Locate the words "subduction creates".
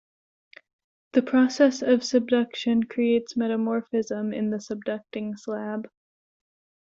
2.03-3.37